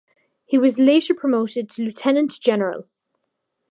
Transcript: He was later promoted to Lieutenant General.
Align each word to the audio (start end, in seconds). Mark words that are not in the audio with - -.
He 0.45 0.57
was 0.57 0.79
later 0.79 1.13
promoted 1.13 1.69
to 1.69 1.83
Lieutenant 1.83 2.31
General. 2.41 2.87